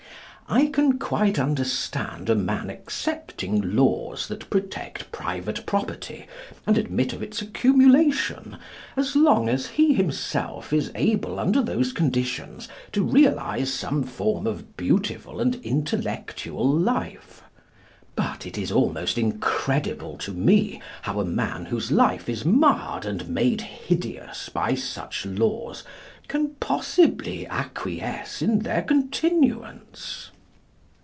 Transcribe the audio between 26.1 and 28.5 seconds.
can possibly acquiesce